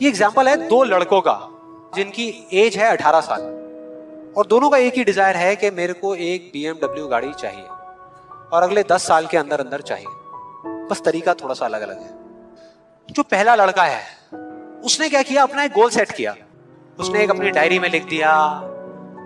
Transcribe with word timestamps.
ये 0.00 0.08
एग्ज़ाम्पल 0.08 0.48
है 0.48 0.68
दो 0.68 0.84
लड़कों 0.84 1.20
का, 1.20 1.48
जिनकी 1.94 2.48
एज 2.52 2.76
है 2.76 2.90
18 2.92 3.20
साल। 3.20 3.40
और 4.36 4.46
दोनों 4.46 4.70
का 4.70 4.76
एक 4.76 4.94
ही 4.94 5.04
डिज़ायर 5.04 5.36
है 5.36 5.56
कि 5.56 5.70
मेरे 5.70 5.92
को 5.92 6.14
एक 6.14 6.50
बीएमडब्ल्यू 6.52 7.08
गाड़ी 7.08 7.32
चाहिए 7.32 7.64
और 8.52 8.62
अगले 8.62 8.82
10 8.82 9.06
साल 9.06 9.26
के 9.26 9.36
अंदर 9.36 9.60
अंदर 9.60 9.80
चाहिए। 9.80 10.06
बस 10.90 11.02
तरीका 11.04 11.34
थोड़ा 11.34 11.54
सा 11.54 11.64
अलग 11.66 11.80
अलग 11.80 12.00
है। 12.00 12.10
जो 13.08 13.22
पहला 13.22 13.54
लड़का 13.54 13.82
है, 13.82 14.02
उसने 14.84 15.08
क्या 15.08 15.22
किया? 15.22 15.42
अपना 15.42 15.64
एक 15.64 15.72
गोल 15.72 15.90
सेट 15.90 16.12
किया। 16.12 16.34
उसने 16.98 17.24
एक 17.24 17.30
अपनी 17.30 17.50
डायरी 17.50 17.78
में 17.78 17.90
लिख 17.90 18.04
दिया 18.04 18.48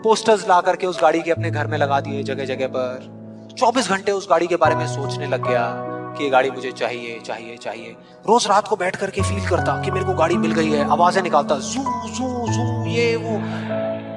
पोस्टर्स 0.03 0.49
ला 0.49 0.61
करके 0.61 0.87
उस 0.87 1.03
गाड़ी 1.03 1.23
के 1.23 1.31
अपने 1.31 1.51
घर 1.51 1.67
में 1.67 1.79
लगा 1.79 2.01
दिए 2.01 2.23
जगह 2.23 2.45
जगह 2.45 2.67
पर। 2.67 3.55
24 3.59 3.89
घंटे 3.89 4.13
उस 4.13 4.27
गाड़ी 4.31 4.47
के 4.47 4.57
बारे 4.57 4.75
में 4.75 4.87
सोचने 4.87 5.27
लग 5.27 5.49
गया। 5.49 5.96
कि 6.17 6.25
ये 6.25 6.31
गाड़ी 6.31 6.51
मुझे 6.51 6.71
चाहिए 6.73 7.19
चाहिए 7.21 7.57
चाहिए। 7.57 7.97
रोज 8.29 8.47
रात 8.47 8.69
को 8.69 8.77
बैठ 8.77 8.97
करके 8.97 9.23
फील 9.23 9.49
करता 9.49 9.81
कि 9.83 9.91
मेरे 9.91 10.05
को 10.05 10.15
गाड़ी 10.15 10.37
मिल 10.37 10.53
गई 10.53 10.71
है, 10.71 10.89
आवाज़ें 10.91 11.23
निकालता, 11.23 11.57
जू 11.57 11.83
जू 12.09 12.29
जू, 12.49 12.85
ये, 12.87 13.17
वो। 13.17 13.35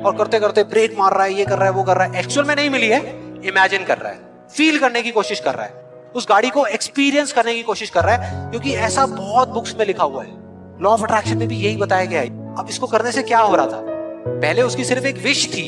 और 0.07 0.15
करते 0.17 0.39
करते 0.39 0.63
ब्रेक 0.65 0.95
मार 0.97 1.13
रहा 1.13 1.23
है, 1.23 1.33
ये 1.33 1.45
कर 1.45 1.57
रहा 1.57 1.65
है, 1.65 1.71
वो 1.71 1.83
कर 1.83 1.97
रहा 1.97 2.07
है। 2.07 2.19
एक्चुअल 2.19 2.47
में 2.47 2.55
नहीं 2.55 2.69
मिली 2.69 2.87
है 2.87 2.99
इमेजिन 3.45 3.83
कर 3.85 3.97
रहा 3.97 4.11
है। 4.11 4.47
फील 4.47 4.79
करने 4.79 5.01
की 5.01 5.11
कोशिश 5.11 5.39
कर 5.39 5.55
रहा 5.55 5.65
है। 5.65 5.87
उस 6.15 6.27
गाड़ी 6.29 6.49
को 6.49 6.65
एक्सपीरियंस 6.65 7.31
करने 7.31 7.53
की 7.53 7.63
कोशिश 7.63 7.89
कर 7.89 8.03
रहा 8.03 8.15
है, 8.15 8.49
क्योंकि 8.51 8.73
ऐसा 8.75 9.05
बहुत 9.05 9.49
बुक्स 9.49 9.75
में 9.79 9.85
लिखा 9.85 10.03
हुआ 10.03 10.23
है। 10.23 10.37
लॉ 10.81 10.89
ऑफ़ 10.89 11.03
अट्रैक्शन 11.03 11.37
में 11.37 11.47
भी 11.47 11.57
यही 11.57 11.77
बताया 11.77 12.05
गया 12.05 12.21
है। 12.21 12.55
अब 12.55 12.67
इसको 12.69 12.87
करने 12.87 13.11
से 13.11 13.23
क्या 13.23 13.39
हो 13.39 13.55
रहा 13.55 13.65
था? 13.65 13.81
पहले 14.27 14.61
उसकी 14.61 14.83
सिर्फ़ 14.83 15.05
एक 15.05 15.17
विश 15.17 15.47
थी। 15.47 15.67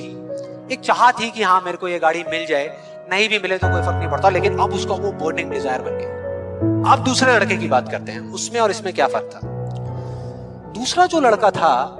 एक 0.72 0.80
चाह 0.80 1.12
थी 1.12 1.30
कि 1.32 1.44
हाँ 1.44 1.62
मेरे 1.62 1.78
को 1.78 1.88
ये 1.88 2.00
गाड़ी 2.00 2.24
मिल 2.24 2.46
जाए। 2.46 2.68
नहीं 3.12 3.30
भी 3.30 3.40
मिले 3.40 3.58
तो 3.58 3.68
कोई 3.68 3.82
फ़र्क 3.82 3.96
नहीं 3.96 4.10
पड़ता, 4.10 4.30
लेकिन 4.30 4.58
अब 4.60 4.74
उसका 4.74 4.94
वो 4.94 5.12
बर्निंग 5.12 5.52
डिज़ायर 5.52 5.82
बन 5.82 5.98
गया। 5.98 6.21
अब 6.62 7.04
दूसरे 7.06 7.36
लड़के 7.36 7.58
की 7.58 7.68
बात 7.68 7.92
करते 7.92 8.12
हैं, 8.12 8.20
उसमें 8.20 8.62
और 8.62 8.72
इसमें 8.72 8.94
क्या 8.94 9.08
फ़र्क 9.08 9.30
था? 9.36 9.40
दूसरा 10.80 11.06
जो 11.06 11.20
लड़का 11.20 11.52
था, 11.52 11.98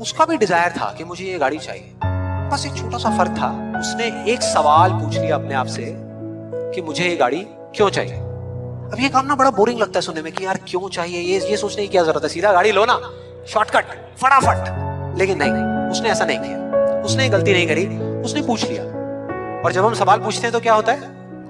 उसका 0.00 0.24
भी 0.24 0.36
डिज़ायर 0.36 0.70
था 0.70 0.94
कि 0.98 1.04
मुझे 1.04 1.24
ये 1.24 1.38
गाड़ी 1.38 1.58
चाहिए। 1.58 1.94
बस 2.52 2.66
एक 2.66 2.74
छोटा 2.76 2.98
सा 2.98 3.18
फ़र्क 3.18 3.30
था। 3.30 3.78
उसने 3.80 4.32
एक 4.32 4.42
सवाल 4.42 4.92
पूछ 4.92 5.18
लिया 5.18 5.34
अपने 5.34 5.54
आप 5.54 5.66
से 5.66 5.94
कि 6.74 6.82
मुझे 6.82 7.08
ये 7.08 7.16
गाड़ी 7.16 7.46
क्यों 7.76 7.90
चाहिए? 7.90 8.14
अब 8.14 8.96
ये 9.00 9.08
काम 9.08 9.26
ना 9.26 9.34
बड़ा 9.34 9.50
बोरिंग 9.50 9.80
लगता 9.80 9.98
है 9.98 10.02
सुनने 10.02 10.22
में 10.22 10.32
कि 10.32 10.44
यार 10.44 10.58
क्यों 10.68 10.88
चाहिए? 10.88 11.20
ये 11.20 11.50
ये 11.50 11.56
सोचने 11.56 11.82
की 11.82 11.88
क्या 11.88 12.02
ज़रूरत 12.02 12.22
है? 12.22 12.28
सीधा 12.28 12.52
गाड़ी 12.52 12.72
लो 12.72 12.84
ना। 12.84 13.00
शॉर्टकट 13.48 13.84
फटाफट। 14.16 15.18
लेकिन 15.18 15.38
नहीं, 15.38 15.90
उसने 15.90 16.08
ऐसा 16.08 16.24
नहीं 16.24 16.38
किया। 16.38 17.02
उसने 17.02 17.28
गलती 17.28 17.52
नहीं 17.52 17.66
करी। 17.66 17.86
उसने 18.22 18.42
पूछ 18.42 18.64
लिया। 18.64 18.82
और 19.64 19.72
जब 19.72 19.84
हम 19.84 19.94
सवाल 19.94 20.18
पूछते 20.18 20.42
हैं 20.42 20.52
तो 20.52 20.60
क्या 20.60 20.74
होता 20.74 20.92
है? 20.92 21.00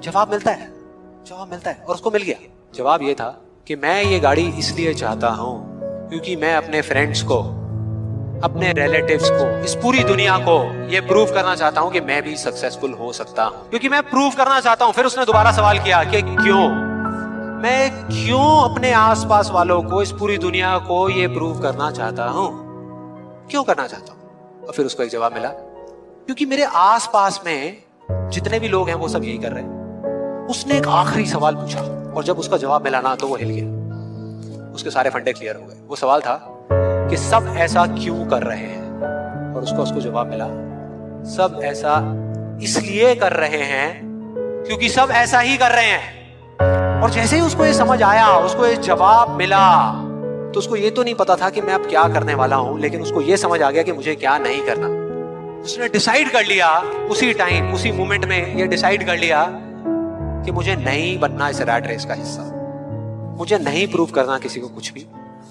जवाब 0.01 0.31
मिलता 0.31 0.51
है। 0.51 0.78
जवाब 1.29 1.51
मिलता 1.51 1.71
है, 1.71 1.85
और 1.89 1.95
उसको 1.95 2.11
मिल 2.11 2.23
गया। 2.23 2.37
जवाब 2.75 3.03
ये 3.03 3.15
था 3.15 3.29
कि 3.67 3.77
मैं 3.77 4.03
ये 4.03 4.19
गाड़ी 4.21 4.47
इसलिए 4.59 4.93
चाहता 4.95 5.29
हूँ 5.29 5.57
क्योंकि 6.11 6.37
मैं 6.37 6.55
अपने 6.57 6.81
फ्रेंड्स 6.83 7.23
को, 7.23 7.39
अपने 8.45 8.73
रिलेटिव्स 8.73 9.31
को, 9.31 9.49
इस 9.65 9.75
पूरी 9.75 10.05
दुनिया 10.05 10.37
को 10.39 10.57
ये 10.89 11.01
प्रूव 11.01 11.33
करना 11.35 11.55
चाहता 11.55 11.81
हूँ 11.81 11.93
कि 11.93 12.01
मैं 12.01 12.23
भी 12.23 12.37
सक्सेसफुल 12.37 12.93
हो 12.93 13.13
सकता 13.13 13.45
हूँ। 13.45 13.69
क्योंकि 13.69 13.89
मैं 13.89 14.03
प्रूव 14.03 14.31
करना 14.31 14.61
चाहता 14.61 14.85
हूँ, 14.85 14.93
फिर 14.93 15.05
उसने 15.05 15.25
दोबारा 15.25 15.53
सवाल 15.53 15.79
किया 15.79 16.03
कि 16.05 16.23
क्यों? 16.23 16.69
मैं 17.63 17.91
क्यों 18.07 18.71
अपने 18.71 18.93
आसपास 18.93 19.51
वालों 19.51 19.83
को, 19.83 20.03
इस 20.03 20.13
पूरी 20.13 20.39
दुनिया 20.39 20.79
को 20.79 21.09
ये 21.09 21.27
प्रूव 21.29 21.61
करना 21.61 21.91
चाहता 21.91 22.29
हूँ? 22.29 22.49
क्यों 23.51 23.65
करना 23.65 23.87
चाहता 23.87 24.13
हूँ? 24.13 24.67
और 24.67 24.73
फिर 24.73 24.87
उसको 24.87 25.03
एक 25.03 25.11
जवाब 25.11 25.35
मिला, 25.35 25.49
क्योंकि 25.49 26.47
मेरे 26.47 26.63
आसपास 26.63 27.41
में 27.47 27.83
जितने 28.11 28.61
भी 28.61 28.69
लोग 28.69 28.89
हैं, 28.89 28.95
वो 28.95 29.09
सब 29.09 29.25
यही 29.25 29.39
कर 29.39 29.53
रहे 29.53 29.63
हैं। 29.63 29.78
उसने 30.51 30.77
एक 30.79 30.87
आखिरी 30.89 31.27
सवाल 31.27 31.55
पूछा 31.55 31.81
और 32.17 32.25
जब 32.25 32.39
उसका 32.39 32.57
जवाब 32.57 32.85
मिला 32.85 33.01
ना 33.01 33.15
तो 33.15 33.27
वो 33.29 33.37
हिल 33.37 33.49
गया। 33.51 34.73
उसके 34.75 34.91
सारे 34.91 35.11
फंडे 35.11 35.33
क्लियर 35.33 35.57
हो 35.57 35.63
गए। 35.63 35.77
वो 35.89 35.97
सवाल 35.97 36.21
था 36.21 36.39
कि 36.71 37.17
सब 37.17 37.55
ऐसा 37.59 37.87
क्यों 37.89 38.27
कर 38.27 38.43
रहे 38.43 38.59
हैं? 38.59 39.55
और 39.55 39.63
उसका 39.63 39.79
उसको 39.79 40.01
जवाब 40.01 40.31
मिला, 40.31 40.47
सब 41.27 41.61
ऐसा 41.65 41.95
इसलिए 42.63 43.15
कर 43.15 43.33
रहे 43.33 43.63
हैं 43.65 44.01
क्योंकि 44.67 44.89
सब 44.89 45.09
ऐसा 45.13 45.41
ही 45.41 45.57
कर 45.57 45.71
रहे 45.71 45.87
हैं। 45.87 47.03
और 47.03 47.11
जैसे 47.11 47.37
ही 47.37 47.43
उसको 47.43 47.65
ये 47.65 47.75
समझ 47.75 48.03
आया, 48.03 48.29
उसको 48.31 48.67
ये 48.67 48.77
जवाब 48.77 49.37
मिला 49.37 49.65
तो 50.55 50.59
उसको 50.59 50.77
ये 50.77 50.91
तो 50.91 51.03
नहीं 51.03 51.15
पता 51.15 51.37
था 51.37 51.51
कि 51.51 51.61
मैं 51.61 51.75
अब 51.75 51.87
क्या 51.87 52.09
करने 52.09 52.35
वाला 52.35 52.57
हूँ, 52.57 52.79
लेकिन 52.81 53.03
उसको 53.03 53.21
ये 53.21 53.37
समझ 53.37 53.61
आ 53.63 53.71
गया 53.71 53.83
कि 53.83 53.93
मुझे 53.93 54.15
क्या 54.15 54.39
नहीं 54.39 54.61
करना। 54.67 54.87
उसने 55.63 55.89
डिसाइड 55.89 56.31
कर 56.33 56.45
लिया, 56.45 56.69
उसी 57.11 57.33
टाइम 57.35 57.73
उसी 57.75 57.93
मोमेंट 57.93 58.25
में 58.25 58.57
ये 58.57 58.67
डिसाइड 58.67 59.07
कर 59.07 59.19
लिया 59.19 59.45
कि 60.49 60.53
मुझे 60.53 60.75
नहीं 60.77 61.19
बनना 61.19 61.49
इस 61.49 61.61
रैट 61.61 61.87
रेस 61.87 62.05
का 62.05 62.15
हिस्सा। 62.15 62.43
मुझे 63.39 63.57
नहीं 63.59 63.87
प्रूव 63.87 64.11
करना 64.11 64.39
किसी 64.39 64.61
को 64.61 64.69
कुछ 64.69 64.93
भी। 64.93 65.05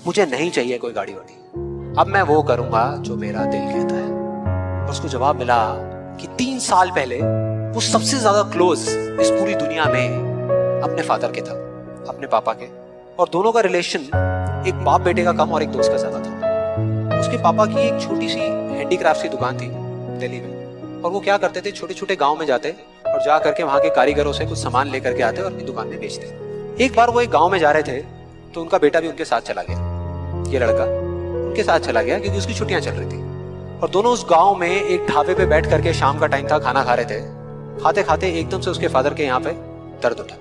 मुझे 0.06 0.26
नहीं 0.26 0.50
चाहिए 0.52 0.78
कोई 0.78 0.94
गाड़ी 0.94 1.14
वाड़ी। 1.14 2.00
अब 2.02 2.08
मैं 2.08 2.22
वो 2.22 2.42
करूँगा 2.44 2.82
जो 3.02 3.16
मेरा 3.16 3.44
दिल 3.46 3.68
कहता 3.74 3.96
है। 3.96 4.90
उसको 4.90 5.08
जवाब 5.08 5.36
मिला 5.36 5.58
कि 6.22 6.28
तीन 6.38 6.58
साल 6.60 6.92
पहले 6.92 7.20
वो 7.74 7.82
सबसे 7.82 8.18
ज़्यादा 8.18 8.42
क्लोज 8.52 8.88
इस 9.22 9.30
पूरी 9.30 9.56
दुनिया 9.56 9.86
में 9.86 10.82
अपने 10.82 11.04
फादर 11.04 11.32
के 11.32 11.42
था, 11.42 11.54
अपने 12.10 12.28
पापा 12.28 12.54
के। 12.54 12.72
और 13.16 13.30
दोनों 13.30 13.52
का 13.52 13.62
रिलेशन 13.62 14.10
एक 14.68 14.84
बाप 14.86 15.02
बेटे 15.02 15.24
का 15.24 15.34
कम 15.36 15.52
और 15.52 15.64
एक 15.64 15.72
दोस्त 15.72 15.92
का 15.92 15.98
ज़्यादा 15.98 16.20
था। 16.20 17.20
उसके 17.20 17.44
पापा 17.44 17.66
की 17.66 17.88
एक 17.88 18.02
छोटी 18.02 18.30
सी 18.30 18.40
हैंडीक्राफ्ट 18.40 19.24
की 19.24 19.30
दुकान 19.30 19.58
थी 19.58 19.70
दिल्ली 20.20 20.42
में। 20.42 21.02
और 21.04 21.12
वो 21.12 21.20
क्या 21.20 21.38
करते 21.38 21.62
थे? 21.62 21.72
छोटे 21.72 21.94
छोटे 21.94 22.16
गाँव 22.16 22.40
में 22.40 22.46
जाते 22.46 22.76
और 23.08 23.22
जा 23.22 23.38
करके 23.40 23.64
वहाँ 23.64 23.80
के 23.80 23.90
कारीगरों 23.90 24.34
से 24.34 24.46
कुछ 24.46 24.58
सामान 24.58 24.90
लेकर 24.90 25.14
के 25.14 25.24
आते 25.24 25.42
और 25.42 25.52
अपनी 25.52 25.64
दुकान 25.64 25.88
में 25.88 26.00
बेचते। 26.00 26.84
एक 26.86 26.96
बार 26.96 27.10
वो 27.10 27.22
एक 27.22 27.30
गाँव 27.30 27.50
में 27.50 27.60
जा 27.60 27.72
रहे 27.72 27.84
थे 27.84 28.02
तो 28.54 28.62
उनका 28.62 28.78
बेटा 28.78 29.00
भी 29.00 29.08
उनके 29.08 29.26
साथ 29.26 29.42
चला 29.42 29.62
गया। 29.62 30.52
ये 30.52 30.60
लड़का 30.60 30.84
उनके 30.84 31.64
साथ 31.64 31.80
चला 31.80 32.02
गया 32.02 32.20
क्योंकि 32.20 32.38
उसकी 32.38 32.54
छुट्टियाँ 32.54 32.82
चल 32.82 32.92
रही 32.92 33.06
थी। 33.08 33.26
और 33.80 33.90
दोनों 33.90 34.12
उस 34.14 34.26
गाँव 34.30 34.56
में 34.56 34.70
एक 34.70 35.06
ढाबे 35.08 35.34
पे 35.34 35.46
बैठ 35.46 35.70
करके 35.70 35.94
शाम 35.94 36.20
का 36.20 36.28
टाइम 36.28 36.48
था, 36.48 36.60
खाना 36.60 36.84
खा 36.84 36.94
रहे 36.94 37.06
थे। 37.06 37.20
खाते 37.84 38.04
खाते 38.04 38.30
एकदम 38.30 38.62
से 38.62 38.70
उसके 38.70 38.88
फादर 38.88 39.14
के 39.14 39.24
यहाँ 39.24 39.40
पे 39.40 39.52
दर्द 40.04 40.20
उठा। 40.20 40.36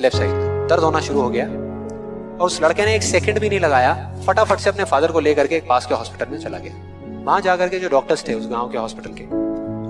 लेफ़्ट 0.00 0.16
साइड 0.16 0.68
दर्द 0.68 0.82
होना 0.82 1.00
शुरू 1.00 1.20
हो 1.20 1.28
गया। 1.28 1.44
और 1.44 2.46
उस 2.46 2.62
लड़के 2.62 2.86
ने 2.86 2.94
एक 2.94 3.02
सेकंड 3.02 3.38
भी 3.38 3.48
नहीं 3.48 3.60
लगाया। 3.60 3.94
फटाफट 4.26 4.58
से 4.58 4.70
अपने 4.70 4.84
फादर 4.84 5.12
को 5.12 5.20
लेकर 5.20 5.46
के 5.46 5.60
पास 5.68 5.86
के 5.86 5.94
हॉस्पिटल 5.94 6.32
में 6.32 6.38
चला 6.38 6.58
गया। 6.58 7.22
वहाँ 7.24 7.40
जाकर 7.40 7.68
के 7.68 7.78
जो 7.78 7.88
डॉक्टर्स 7.88 8.28
थे 8.28 8.34
उस 8.34 8.48
गाँव 8.50 8.70
के 8.70 8.78
हॉस्पिटल 8.78 9.10
के 9.10 9.41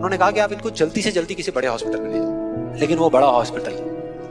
उन्होंने 0.03 0.17
कहा 0.19 0.31
कि 0.31 0.41
आप 0.41 0.53
इनको 0.53 0.71
जल्दी 0.73 1.03
से 1.03 1.11
जल्दी 1.13 1.35
किसी 1.35 1.51
बड़े 1.51 1.69
हॉस्पिटल 1.69 2.01
में 2.01 2.09
ले 2.11 2.19
जाओ। 2.19 2.81
लेकिन 2.81 2.99
वो 2.99 3.09
बड़ा 3.11 3.27
हॉस्पिटल 3.27 3.75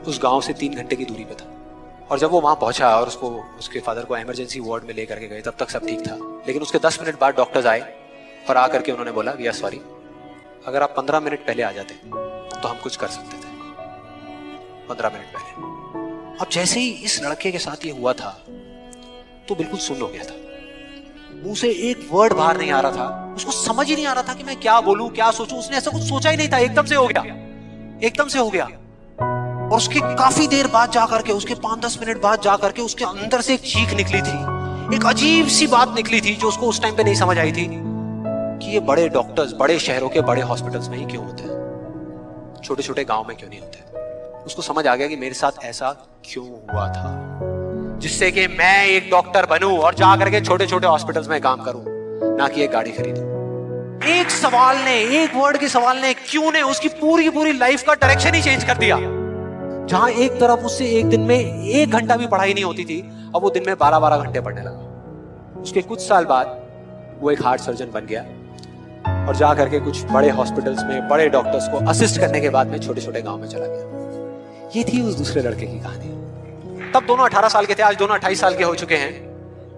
उस 0.08 0.18
गाँव 0.22 0.40
से 0.40 0.52
तीन 0.52 0.74
घंटे 0.74 0.96
की 0.96 1.04
दूरी 1.04 1.24
पर 1.24 1.34
था। 1.34 2.06
और 2.10 2.18
जब 2.18 2.30
वो 2.30 2.40
वहाँ 2.40 2.54
पहुँचा 2.56 2.88
और 2.96 3.06
उसको, 3.06 3.30
उसके 3.58 3.80
फादर 3.80 4.04
को 4.04 4.16
इमरजेंसी 4.16 4.60
वार्ड 4.60 4.84
में 4.84 4.94
लेकर 4.94 5.18
के 5.18 5.28
गए, 5.28 5.40
तब 5.40 5.54
तक 5.58 5.70
सब 5.70 5.86
ठीक 5.86 6.00
था। 6.00 6.16
लेकिन 6.46 6.62
उसके 6.62 6.78
दस 6.78 6.98
मिनट 7.02 7.18
बाद 7.20 7.36
डॉक्टर्स 7.36 7.66
आए 7.66 7.80
और 8.50 8.56
आकर 8.56 8.82
के 8.82 8.92
उन्होंने 8.92 9.12
बोला 9.12 9.32
आर 9.32 9.52
सॉरी 9.54 9.80
अगर 10.66 10.82
आप 10.82 10.94
पंद्रह 10.96 11.20
मिनट 11.20 11.46
पहले 11.46 11.62
आ 11.62 11.70
जाते 11.72 11.94
तो 11.94 12.68
हम 12.68 12.76
कुछ 12.82 12.96
कर 12.96 13.08
सकते 13.08 13.36
थे। 13.36 13.50
पंद्रह 14.88 15.10
मिनट 15.10 15.34
पहले। 15.34 16.36
अब 16.36 16.48
जैसे 16.52 16.80
ही 16.80 16.90
इस 17.04 17.20
लड़के 17.22 17.52
के 17.52 17.58
साथ 17.60 17.86
ये 17.86 17.92
हुआ 17.92 18.12
था 18.12 18.30
तो 19.48 19.54
बिल्कुल 19.54 19.78
सुन 19.80 20.00
हो 20.00 20.08
गया 20.08 20.24
था। 20.24 20.41
मुँह 21.42 21.54
से 21.54 21.68
एक 21.68 22.08
वर्ड 22.12 22.32
बाहर 22.32 22.58
नहीं 22.58 22.70
आ 22.70 22.80
रहा 22.80 22.92
था। 22.92 23.34
उसको 23.36 23.52
समझ 23.52 23.88
ही 23.88 23.94
नहीं 23.94 24.06
आ 24.06 24.12
रहा 24.12 24.22
था 24.22 24.34
कि 24.34 24.44
मैं 24.44 24.60
क्या 24.60 24.80
बोलूँ, 24.80 25.10
क्या 25.10 25.30
सोचूं। 25.30 25.58
उसने 25.58 25.76
ऐसा 25.76 25.90
कुछ 25.90 26.02
सोचा 26.02 26.30
ही 26.30 26.36
नहीं 26.36 26.48
था। 26.48 26.58
एकदम 26.58 26.84
से 26.84 26.94
हो 26.94 27.06
गया। 27.06 27.22
एकदम 28.06 28.28
से 28.28 28.38
हो 28.38 28.50
गया। 28.50 28.64
और 29.68 29.76
उसके 29.76 30.00
काफ़ी 30.00 30.46
देर 30.46 30.66
बाद 30.66 30.90
जाकर 30.90 31.22
के 31.22 31.32
उसके 31.32 31.54
पाँच 31.54 31.84
दस 31.84 31.98
मिनट 32.00 32.22
बाद 32.22 32.40
जाकर 32.40 32.72
के 32.72 32.82
उसके 32.82 33.04
अंदर 33.04 33.40
से 33.40 33.54
एक 33.54 33.60
चीख 33.60 33.94
निकली 33.94 34.22
थी। 34.22 34.96
एक 34.96 35.06
अजीब 35.06 35.46
सी 35.46 35.66
बात 35.66 35.94
निकली 35.94 36.20
थी 36.20 36.34
जो 36.34 36.48
उसको 36.48 36.66
उस 36.66 36.82
टाइम 36.82 36.96
पे 36.96 37.04
नहीं 37.04 37.14
समझ 37.14 37.38
आई 37.38 37.52
थी 37.52 37.68
कि 37.70 38.70
ये 38.70 38.80
बड़े 38.80 39.08
डॉक्टर्स 39.08 39.52
बड़े 39.52 39.78
शहरों 39.78 40.08
के, 40.08 40.20
बड़े 40.20 40.42
हॉस्पिटल्स 40.42 40.88
में 40.88 40.98
ही 40.98 41.04
क्यों 41.04 41.24
होते 41.26 41.42
हैं? 41.42 42.60
छोटे 42.64 42.82
छोटे 42.82 43.04
गाँव 43.04 43.24
में 43.28 43.36
क्यों 43.36 43.48
नहीं 43.48 43.60
होते? 43.60 43.98
उसको 44.44 44.62
समझ 44.62 44.86
आ 44.86 44.96
गया 44.96 45.06
कि 45.06 45.16
मेरे 45.16 45.34
साथ 45.34 45.64
ऐसा 45.64 45.90
क्यों 46.24 46.46
हुआ 46.46 46.88
था। 46.88 47.51
जिससे 48.02 48.30
कि 48.30 48.46
मैं 48.48 48.86
एक 48.86 49.10
डॉक्टर 49.10 49.46
बनूं 49.46 49.76
और 49.78 49.94
जा 49.94 50.14
करके 50.16 50.40
छोटे 50.40 50.66
छोटे 50.66 50.86
हॉस्पिटल्स 50.86 51.28
में 51.28 51.40
काम 51.40 51.60
करूँ, 51.62 51.82
ना 52.36 52.48
कि 52.48 52.62
एक 52.62 52.70
गाड़ी 52.70 52.90
खरीदूं। 52.90 53.30
एक 54.10 54.30
सवाल 54.30 54.76
ने, 54.76 54.94
एक 55.18 55.34
वर्ड 55.36 55.56
के 55.56 55.68
सवाल 55.68 55.98
ने 55.98 56.12
क्यों 56.14 56.50
ने 56.52 56.62
उसकी 56.62 56.88
पूरी 57.00 57.28
पूरी 57.30 57.52
लाइफ 57.52 57.82
का 57.82 57.94
डायरेक्शन 57.94 58.34
ही 58.34 58.42
चेंज 58.42 58.64
कर 58.64 58.78
दिया? 58.78 58.96
जहाँ 59.86 60.08
एक 60.10 60.32
तरफ़ 60.32 60.64
उससे 60.64 60.88
एक 60.90 61.06
दिन 61.06 61.20
में 61.20 61.36
एक 61.36 61.90
घंटा 61.90 62.16
भी 62.16 62.26
पढ़ाई 62.26 62.54
नहीं 62.54 62.64
होती 62.64 62.84
थी, 62.84 63.00
अब 63.36 63.42
वो 63.42 63.50
दिन 63.50 63.64
में 63.66 63.74
बारह 63.78 63.98
बारह 63.98 64.16
घंटे 64.16 64.40
पढ़ने 64.40 64.62
लगा। 64.62 65.60
उसके 65.60 65.82
कुछ 65.82 66.00
साल 66.00 66.24
बाद 66.24 66.58
वो 67.20 67.30
एक 67.30 67.44
हार्ट 67.44 67.60
सर्जन 67.60 67.90
बन 67.94 68.06
गया 68.06 68.22
और 69.28 69.36
जा 69.36 69.52
करके 69.54 69.80
कुछ 69.80 70.02
बड़े 70.04 70.30
हॉस्पिटल्स 70.30 70.82
में, 70.84 71.08
बड़े 71.08 71.28
डॉक्टर्स 71.28 71.68
को 71.68 71.86
असिस्ट 71.90 72.20
करने 72.20 72.40
के 72.40 72.50
बाद 72.50 72.66
में 72.66 72.78
छोटे 72.78 73.00
छोटे 73.00 73.22
गाँव 73.22 73.38
में 73.38 73.48
चला 73.48 73.66
गया। 73.66 74.70
ये 74.76 74.84
थी 74.84 75.02
उस 75.02 75.14
दूसरे 75.14 75.42
लड़के 75.42 75.66
की 75.66 75.80
कहानी। 75.80 76.10
तब 76.94 77.06
दोनों 77.06 77.24
18 77.24 77.48
साल 77.48 77.66
के 77.66 77.74
थे, 77.74 77.82
आज 77.82 77.96
दोनों 77.96 78.14
28 78.14 78.40
साल 78.40 78.56
के 78.56 78.64
हो 78.64 78.74
चुके 78.74 78.94
हैं। 78.94 79.12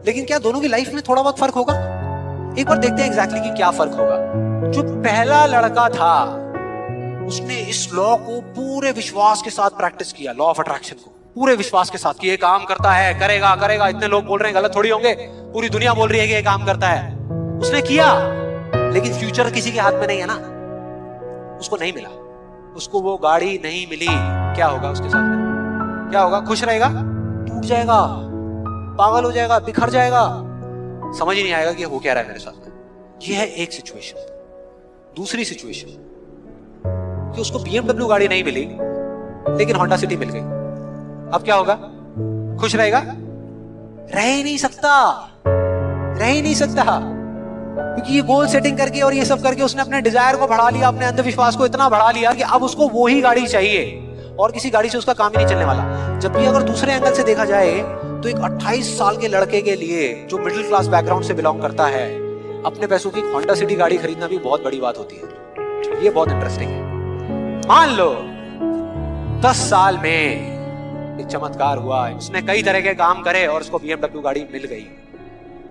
लेकिन 0.06 0.25
क्या 0.25 0.38
दोनों 0.38 0.61
की 0.61 0.69
लाइफ 0.69 0.90
में 0.94 1.02
थोड़ा 1.08 1.22
बहुत 1.22 1.38
फ़र्क 1.38 1.55
होगा? 1.55 1.75
एक 2.58 2.66
बार 2.66 2.78
देखते 2.78 3.02
हैं 3.02 3.08
एग्जैक्टली 3.08 3.40
कि 3.40 3.50
क्या 3.50 3.70
फ़र्क 3.70 3.93
होगा। 3.93 4.16
जो 4.70 4.82
पहला 4.82 5.46
लड़का 5.46 5.88
था, 5.88 6.22
उसने 7.26 7.56
इस 7.56 7.90
लॉ 7.94 8.16
को 8.16 8.40
पूरे 8.40 8.93
विश्वास 8.93 9.43
के 9.43 9.50
साथ 9.50 9.70
प्रैक्टिस 9.70 10.12
किया 10.12 10.32
लॉ 10.32 10.44
ऑफ़ 10.44 10.61
अट्रैक्शन 10.61 10.96
को। 10.96 11.32
पूरे 11.34 11.55
विश्वास 11.55 11.90
के 11.90 11.99
साथ 11.99 12.14
कि 12.20 12.28
ये 12.28 12.37
काम 12.37 12.64
करता 12.64 12.93
है, 12.93 13.14
करेगा 13.14 13.56
करेगा, 13.56 13.88
इतने 13.88 14.06
लोग 14.06 14.25
बोल 14.25 14.40
रहे 14.40 14.52
हैं, 14.52 14.62
गलत 14.62 14.72
थोड़ी 14.76 14.90
होंगे। 14.90 15.14
पूरी 15.31 15.69
दुनिया 15.69 15.94
बोल 15.94 16.08
रही 16.08 16.20
है 16.20 16.26
कि 16.26 16.34
ये 16.34 16.43
काम 16.43 16.67
करता 16.67 16.88
है। 16.88 17.17
उसने 17.58 17.82
किया, 17.82 18.14
लेकिन 18.90 19.14
फ्यूचर 19.14 19.50
किसी 19.50 19.72
के 19.72 19.81
हाथ 19.81 19.93
में 19.93 20.06
नहीं 20.06 20.19
है 20.19 20.26
ना। 20.26 20.37
उसको 21.58 21.76
नहीं 21.76 21.93
मिला। 21.93 22.08
उसको 22.76 23.00
वो 23.00 23.17
गाड़ी 23.17 23.60
नहीं 23.64 23.87
मिली। 23.87 24.06
क्या 24.56 24.67
होगा 24.67 24.90
उसके 24.90 25.08
साथ 25.08 25.22
में? 25.22 25.44
क्या 26.10 26.20
होगा? 26.20 26.40
खुश 26.40 26.62
रहेगा? 26.64 26.88
टूट 27.48 27.64
जाएगा। 27.64 28.00
पागल 28.98 29.24
हो 29.24 29.32
जाएगा, 29.32 29.58
बिखर 29.58 29.90
जाएगा। 29.90 30.24
समझ 31.18 31.36
ही 31.36 31.42
नहीं 31.42 31.52
आएगा 31.52 31.72
कि 31.72 31.82
हो 31.82 31.98
क्या 31.98 32.12
रहा 32.12 32.22
है 32.22 32.28
मेरे 32.28 32.40
साथ 32.40 32.66
में। 32.66 32.72
ये 33.22 33.36
है 33.36 33.46
एक 33.46 33.72
सिचुएशन 33.72 34.26
दूसरी 35.16 35.44
सिचुएशन 35.44 35.88
कि 37.34 37.40
उसको 37.40 37.58
बीएमडब्ल्यू 37.58 38.06
गाड़ी 38.06 38.28
नहीं 38.28 38.44
मिली, 38.44 38.60
लेकिन 39.58 39.76
होंडा 39.76 39.96
सिटी 39.96 40.16
मिल 40.16 40.28
गई। 40.28 40.40
अब 41.34 41.42
क्या 41.44 41.54
होगा? 41.54 41.74
खुश 42.60 42.76
रहेगा? 42.76 42.98
रह 44.14 44.22
ही 44.22 44.42
नहीं 44.42 44.56
सकता। 44.58 44.90
रह 45.46 46.26
ही 46.26 46.42
नहीं 46.42 46.54
सकता। 46.54 46.82
क्योंकि 46.82 48.14
ये 48.14 48.22
गोल 48.22 48.46
सेटिंग 48.46 48.78
करके 48.78 49.00
और 49.00 49.14
ये 49.14 49.24
सब 49.24 49.42
करके 49.42 49.62
उसने 49.62 49.82
अपने 49.82 50.00
डिज़ायर 50.00 50.36
को 50.36 50.46
बढ़ा 50.46 50.68
लिया, 50.70 50.88
अपने 50.88 51.06
अंधविश्वास 51.06 51.56
को 51.56 51.66
इतना 51.66 51.88
बढ़ा 51.88 52.10
लिया 52.10 52.32
कि 52.32 52.42
अब 52.42 52.62
उसको 52.62 52.88
वो 52.88 53.06
ही 53.06 53.20
गाड़ी 53.20 53.46
चाहिए। 53.46 54.03
और 54.38 54.52
किसी 54.52 54.70
गाड़ी 54.70 54.88
से 54.88 54.98
उसका 54.98 55.12
काम 55.12 55.28
ही 55.28 55.36
नहीं 55.36 55.46
चलने 55.46 55.64
वाला। 55.64 56.19
जब 56.19 56.32
भी 56.32 56.44
अगर 56.46 56.62
दूसरे 56.62 56.92
एंगल 56.92 57.12
से 57.12 57.22
देखा 57.22 57.44
जाए 57.44 57.72
तो 58.22 58.28
एक 58.28 58.36
28 58.36 58.98
साल 58.98 59.16
के 59.16 59.28
लड़के 59.28 59.60
के 59.62 59.75
लिए 59.76 60.26
जो 60.31 60.38
मिडिल 60.38 60.66
क्लास 60.69 60.86
बैकग्राउंड 60.86 61.25
से 61.25 61.34
बिलोंग 61.34 61.60
करता 61.60 61.86
है, 61.86 62.08
अपने 62.62 62.86
पैसों 62.86 63.10
की 63.10 63.20
होंडा 63.20 63.54
सिटी 63.54 63.75
गाड़ी 63.75 63.96
खरीदना 63.96 64.26
भी 64.26 64.38
बहुत 64.38 64.64
बड़ी 64.64 64.81
बात 64.81 64.98
होती 64.98 65.16
है। 65.16 66.04
ये 66.04 66.10
बहुत 66.10 66.28
इंटरेस्टिंग 66.28 66.70
है। 66.70 66.82
मान 67.69 67.90
लो, 67.90 68.10
दस 69.48 69.56
साल 69.70 69.98
में 69.98 71.20
एक 71.20 71.26
चमत्कार 71.26 71.78
हुआ, 71.78 72.08
उसने 72.10 72.42
कई 72.42 72.62
तरह 72.62 72.81
के 72.81 72.94
काम 72.94 73.22
करे 73.22 73.46
और 73.46 73.60
उसको 73.60 73.78
बीएमडब्ल्यू 73.78 74.22
गाड़ी 74.22 74.46
मिल 74.52 74.64
गई। 74.64 74.86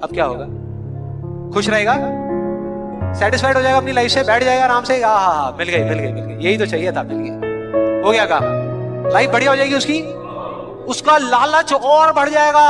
अब 0.03 0.09
क्या 0.13 0.25
होगा? 0.25 0.45
खुश 1.53 1.69
रहेगा? 1.69 1.95
सेटिस्फाइड 3.13 3.55
हो 3.55 3.61
जाएगा 3.61 3.77
अपनी 3.77 3.91
लाइफ 3.91 4.11
से? 4.11 4.23
बैठ 4.23 4.43
जाएगा 4.43 4.63
आराम 4.63 4.83
से? 4.83 5.01
हाँ 5.03 5.19
हाँ 5.19 5.35
हाँ 5.35 5.55
मिल 5.57 5.69
गई 5.69 5.83
मिल 5.83 5.99
गई 5.99 6.11
मिल 6.11 6.23
गई। 6.23 6.45
यही 6.45 6.57
तो 6.57 6.65
चाहिए 6.65 6.91
था, 6.91 7.03
मिल 7.03 7.17
गया। 7.17 7.52
हो 8.05 8.11
गया 8.11 8.25
काम। 8.25 8.43
लाइफ 9.13 9.31
बढ़िया 9.31 9.51
हो 9.51 9.57
जाएगी 9.57 9.75
उसकी। 9.75 10.01
उसका 10.83 11.17
लालच 11.17 11.73
और 11.73 12.13
बढ़ 12.13 12.29
जाएगा। 12.29 12.67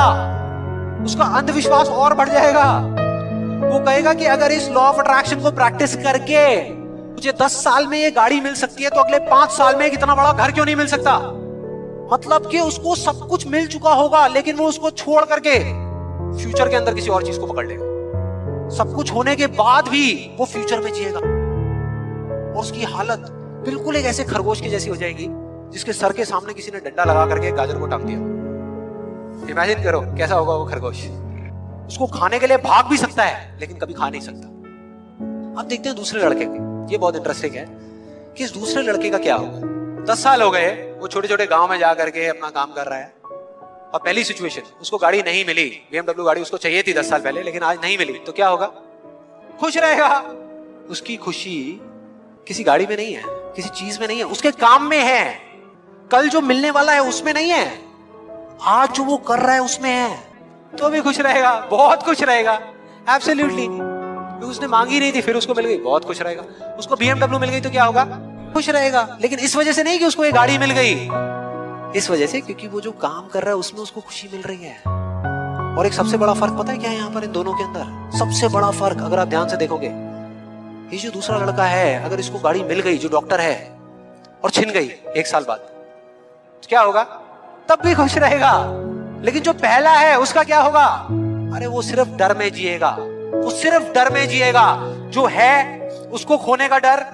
उसका 1.04 1.24
अंधविश्वास 1.24 1.88
और 1.88 2.14
बढ़ 2.14 2.28
जाएगा। 2.28 2.64
वो 3.68 3.78
कहेगा 3.84 4.14
कि 4.14 4.24
अगर 4.24 4.52
इस 4.52 4.68
लॉ 4.68 4.80
ऑफ़ 4.80 4.96
अट्रैक्शन 4.96 5.40
को 5.40 5.50
प्रैक्टिस 5.50 5.96
करके 5.96 6.70
मुझे 7.14 7.32
दस 7.42 7.52
साल 7.52 7.86
में 7.86 7.98
ये 7.98 8.10
गाड़ी 8.10 8.40
मिल 8.40 8.54
सकती 8.54 8.84
है 8.84 8.90
तो 8.90 9.00
अगले 9.00 9.18
पाँच 9.18 9.50
साल 9.50 9.76
में 9.76 9.86
इतना 9.86 10.14
बड़ा 10.14 10.32
घर 10.32 10.52
क्यों 10.52 10.64
नहीं 10.64 10.76
मिल 10.76 10.86
सकता? 10.86 11.16
मतलब 12.12 12.48
कि 12.50 12.60
उसको 12.60 12.94
सब 12.94 13.28
कुछ 13.28 13.46
मिल 13.46 13.66
चुका 13.66 13.92
होगा, 13.94 14.26
लेकिन 14.26 14.56
वो 14.56 14.66
उसको 14.66 14.90
छोड़ 14.90 15.24
करके 15.24 15.58
फ्यूचर 16.42 16.68
के 16.68 16.76
अंदर 16.76 16.94
किसी 16.94 17.10
और 17.10 17.22
चीज़ 17.22 17.40
को 17.40 17.46
पकड़ 17.46 17.66
लेगा। 17.66 17.84
सब 18.76 18.92
कुछ 18.96 19.12
होने 19.14 19.36
के 19.36 19.46
बाद 19.46 19.88
भी 19.88 20.36
वो 20.38 20.46
फ्यूचर 20.46 20.80
में 20.80 20.92
जिएगा। 20.92 21.18
और 21.18 22.60
उसकी 22.60 22.82
हालत 22.82 23.43
बिल्कुल 23.64 23.96
एक 23.96 24.06
ऐसे 24.06 24.24
खरगोश 24.24 24.60
की 24.60 24.68
जैसी 24.68 24.90
हो 24.90 24.96
जाएगी, 24.96 25.26
जिसके 25.72 25.92
सर 25.92 26.12
के 26.12 26.24
सामने 26.24 26.54
किसी 26.54 26.70
ने 26.70 26.80
डंडा 26.80 27.04
लगा 27.04 27.26
करके 27.26 27.50
गाजर 27.50 27.78
को 27.78 27.86
टांग 27.86 28.02
दिया। 28.02 28.18
इमेजिन 29.50 29.84
करो, 29.84 30.00
कैसा 30.00 30.34
होगा 30.34 30.54
वो 30.54 30.64
खरगोश। 30.66 30.96
उसको 31.86 32.06
खाने 32.06 32.38
के 32.38 32.46
लिए 32.46 32.56
भाग 32.56 32.86
भी 32.86 32.96
सकता 32.96 33.22
है, 33.22 33.60
लेकिन 33.60 33.78
कभी 33.78 33.94
खा 33.94 34.08
नहीं 34.10 34.20
सकता। 34.20 34.46
अब 35.60 35.66
देखते 35.68 35.88
हैं 35.88 35.98
दूसरे 35.98 36.22
लड़के 36.22 36.44
के। 36.44 36.92
ये 36.92 36.98
बहुत 36.98 37.16
इंटरेस्टिंग 37.16 37.54
है 37.54 37.66
कि 38.36 38.44
इस 38.44 38.52
दूसरे 38.52 38.82
लड़के 38.82 39.10
का 39.10 39.18
क्या 39.18 39.36
होगा। 39.36 39.58
दस 40.04 40.22
साल 40.22 40.42
हो 40.42 40.50
गए, 40.50 40.96
वो 41.00 41.08
छोटे 41.08 41.28
छोटे 41.28 41.46
गाँव 41.46 41.70
में 41.70 41.78
जा 41.78 41.94
करके 41.94 42.26
अपना 42.26 42.50
काम 42.50 42.72
कर 42.72 42.86
रहा 42.86 42.98
है। 42.98 43.14
और 43.94 44.00
पहली 44.04 44.24
सिचुएशन 44.24 44.62
उसको 44.80 44.98
गाड़ी 44.98 45.22
नहीं 45.22 45.46
मिली। 45.46 45.82
बीएमडब्ल्यू 45.90 46.24
गाड़ी 46.24 46.40
उसको 46.40 46.56
चाहिए 46.56 46.82
थी 46.82 46.92
दस 46.92 47.10
साल 47.10 47.20
पहले, 47.20 47.42
लेकिन 47.42 47.62
आज 47.62 47.78
नहीं 47.82 47.98
मिली। 47.98 48.12
तो 48.12 48.32
क्या 48.32 48.48
होगा? 48.48 48.66
खुश 49.60 49.76
रहेगा। 49.76 50.20
उसकी 50.90 51.16
खुशी 51.16 51.80
किसी 52.48 52.64
गाड़ी 52.64 52.86
में 52.86 52.96
नहीं 52.96 53.14
है। 53.14 53.43
किसी 53.56 53.68
चीज़ 53.68 54.00
में 54.00 54.06
नहीं 54.06 54.18
है, 54.18 54.24
उसके 54.24 54.50
काम 54.50 54.82
में 54.82 55.02
है। 55.02 55.40
कल 56.12 56.28
जो 56.28 56.40
मिलने 56.40 56.70
वाला 56.70 56.92
है, 56.92 57.02
उसमें 57.02 57.34
नहीं 57.34 57.50
है। 57.50 57.82
आज 58.62 58.90
जो 58.90 59.04
वो 59.04 59.16
कर 59.16 59.38
रहा 59.38 59.54
है, 59.54 59.62
उसमें 59.62 59.90
है। 59.90 60.16
तो 60.78 60.90
भी 60.90 61.00
खुश 61.00 61.20
रहेगा, 61.20 61.60
बहुत 61.70 62.02
खुश 62.02 62.22
रहेगा। 62.22 62.60
एब्सोल्युटली 63.10 63.66
उसने 64.46 64.66
मांगी 64.66 65.00
नहीं 65.00 65.12
थी, 65.12 65.20
फिर 65.20 65.36
उसको 65.36 65.54
मिल 65.54 65.66
गई, 65.66 65.78
बहुत 65.78 66.04
खुश 66.04 66.22
रहेगा। 66.22 66.76
उसको 66.78 66.96
बीएमडब्ल्यू 66.96 67.38
मिल 67.38 67.50
गई 67.50 67.60
तो 67.60 67.70
क्या 67.70 67.84
होगा? 67.84 68.04
खुश 68.54 68.68
रहेगा। 68.68 69.18
लेकिन 69.20 69.38
इस 69.38 69.56
वजह 69.56 69.72
से 69.72 69.82
नहीं 69.82 69.98
कि 69.98 70.04
उसको 70.04 70.24
ये 70.24 70.32
गाड़ी 70.32 70.58
मिल 70.58 70.70
गई। 70.70 71.10
इस 71.98 72.10
वजह 72.10 72.26
से 72.26 72.40
क्योंकि 72.40 72.68
वो 72.68 72.80
जो 72.80 72.92
काम 72.92 73.28
कर 73.28 73.40
रहा 73.42 73.50
है, 73.50 73.56
उसमें 73.56 73.80
उसको 73.80 74.00
खुशी 74.00 74.28
मिल 74.32 74.42
रही 74.42 74.62
है। 74.62 74.76
और 75.78 75.86
एक 75.86 75.92
सबसे 75.92 76.16
बड़ा 76.16 76.34
फ़र्क 76.34 76.52
पता 76.52 76.72
है 76.72 76.78
क्या 76.78 76.90
है 76.90 76.96
यहाँ 76.96 77.10
पर 77.10 77.24
इन 77.24 77.32
दोनों 77.32 77.54
के 77.54 77.64
अंदर? 77.64 78.18
सबसे 78.18 78.48
बड़ा 78.48 78.70
फ़र्क 78.70 78.98
अगर 79.02 79.18
आप 79.18 79.28
ध्यान 79.28 79.48
से 79.48 79.56
देखोगे 79.56 80.13
ये 80.92 80.98
जो 80.98 81.10
दूसरा 81.10 81.38
लड़का 81.38 81.64
है, 81.64 82.04
अगर 82.04 82.20
इसको 82.20 82.38
गाड़ी 82.38 82.62
मिल 82.62 82.80
गई, 82.80 82.98
जो 82.98 83.08
डॉक्टर 83.08 83.40
है, 83.40 83.76
और 84.44 84.50
छिन 84.50 84.70
गई 84.70 84.90
एक 85.16 85.26
साल 85.26 85.44
बाद 85.48 85.58
तो 85.58 86.68
क्या 86.68 86.80
होगा? 86.80 87.04
तब 87.68 87.78
भी 87.84 87.94
खुश 87.94 88.18
रहेगा। 88.18 88.64
लेकिन 89.24 89.42
जो 89.42 89.52
पहला 89.52 89.90
है, 89.90 90.18
उसका 90.18 90.42
क्या 90.42 90.60
होगा? 90.60 90.84
अरे 91.56 91.66
वो 91.66 91.82
सिर्फ़ 91.82 92.08
डर 92.08 92.36
में 92.36 92.52
जिएगा। 92.52 92.96
वो 93.34 93.50
सिर्फ़ 93.50 93.92
डर 93.92 94.12
में 94.12 94.28
जिएगा। 94.28 94.76
जो 94.86 95.26
है, 95.26 95.80
उसको 96.12 96.38
खोने 96.38 96.68
का 96.68 96.78
डर, 96.78 97.06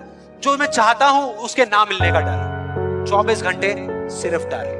जो 0.43 0.57
मैं 0.57 0.67
चाहता 0.67 1.07
हूँ, 1.07 1.37
उसके 1.37 1.65
ना 1.65 1.85
मिलने 1.85 2.13
का 2.13 2.21
डर। 2.21 2.61
चौबीस 3.11 3.43
घंटे 3.43 3.75
सिर्फ़ 4.11 4.45
डर। 4.45 4.80